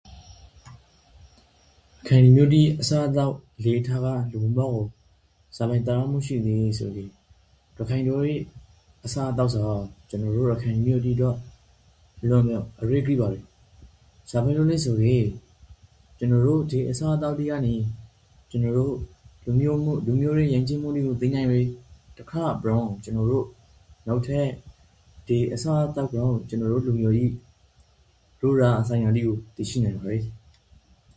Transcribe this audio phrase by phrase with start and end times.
[2.05, 4.85] ရခိုင်လူမျိုးတိအစားအသောက်အလေ့အထကလူမှုဘဝကို
[5.63, 7.11] ဇာပိုင်သက်ရောက်မှုရှိလေဆိုကေ၊
[7.77, 8.39] ရခိုင်လူမျိုးတိ
[9.07, 9.73] အစားအသောက်စွာ
[10.09, 11.39] ကျွန်တော်ရို့ရခိုင်လူမျိုးတိအတွက်၊
[12.21, 13.39] အလွန်ပင်အရေးကြီးပါယေ။
[14.29, 15.31] ဇာဖြစ်လို့လဲဆိုကေ၊
[16.17, 17.89] ကျွန်တော်ရို့ဒေအစားအသောက်တိကနိန်
[18.49, 21.63] ကျွန်တော်ရို့လူမျိုးရေးယဉ်ကျေးမှုတိကိုသိနိုင်ယေ။
[22.17, 23.45] တခြားအပြင်ကျွန်တော်ရို့
[24.07, 24.51] နောက်ထပ်
[25.27, 27.27] ဒေအစားအသောက်ကြောင့်ကျွန်တော်ရို့လူမျိုး၏
[28.43, 30.21] ရိုးရာအစဉ်အလာတိကိုသိရှိနိုင်ပါယေ။